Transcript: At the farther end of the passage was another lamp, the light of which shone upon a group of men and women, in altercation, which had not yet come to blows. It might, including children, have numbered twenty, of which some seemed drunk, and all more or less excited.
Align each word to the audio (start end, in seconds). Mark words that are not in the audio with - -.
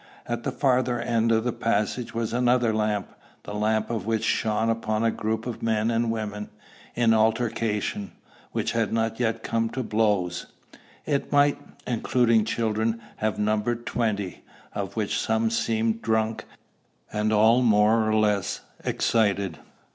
At 0.25 0.41
the 0.41 0.51
farther 0.51 0.99
end 0.99 1.31
of 1.31 1.43
the 1.43 1.53
passage 1.53 2.11
was 2.11 2.33
another 2.33 2.73
lamp, 2.73 3.11
the 3.43 3.53
light 3.53 3.87
of 3.91 4.07
which 4.07 4.23
shone 4.23 4.67
upon 4.71 5.03
a 5.03 5.11
group 5.11 5.45
of 5.45 5.61
men 5.61 5.91
and 5.91 6.09
women, 6.09 6.49
in 6.95 7.13
altercation, 7.13 8.11
which 8.51 8.71
had 8.71 8.91
not 8.91 9.19
yet 9.19 9.43
come 9.43 9.69
to 9.69 9.83
blows. 9.83 10.47
It 11.05 11.31
might, 11.31 11.59
including 11.85 12.45
children, 12.45 12.99
have 13.17 13.37
numbered 13.37 13.85
twenty, 13.85 14.43
of 14.73 14.95
which 14.95 15.19
some 15.19 15.51
seemed 15.51 16.01
drunk, 16.01 16.45
and 17.13 17.31
all 17.31 17.61
more 17.61 18.09
or 18.09 18.15
less 18.15 18.61
excited. 18.83 19.59